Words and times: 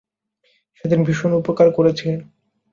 সেদিন 0.77 0.99
ভীষণ 1.03 1.31
উপকার 1.33 1.67
করেছিলেন। 1.71 2.19